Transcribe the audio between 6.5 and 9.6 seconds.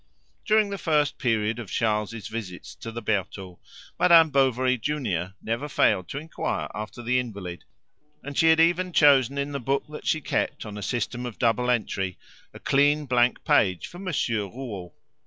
after the invalid, and she had even chosen in the